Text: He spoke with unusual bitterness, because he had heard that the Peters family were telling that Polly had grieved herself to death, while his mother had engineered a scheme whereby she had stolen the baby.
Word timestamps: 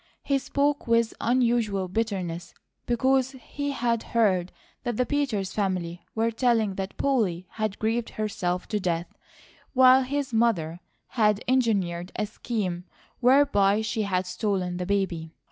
He 0.23 0.39
spoke 0.39 0.87
with 0.87 1.13
unusual 1.21 1.87
bitterness, 1.87 2.55
because 2.87 3.33
he 3.33 3.69
had 3.69 4.01
heard 4.17 4.51
that 4.81 4.97
the 4.97 5.05
Peters 5.05 5.53
family 5.53 6.03
were 6.15 6.31
telling 6.31 6.73
that 6.73 6.97
Polly 6.97 7.45
had 7.51 7.77
grieved 7.77 8.09
herself 8.17 8.67
to 8.69 8.79
death, 8.79 9.13
while 9.73 10.01
his 10.01 10.33
mother 10.33 10.79
had 11.09 11.43
engineered 11.47 12.11
a 12.15 12.25
scheme 12.25 12.85
whereby 13.19 13.81
she 13.81 14.01
had 14.01 14.25
stolen 14.25 14.77
the 14.77 14.87
baby. 14.87 15.35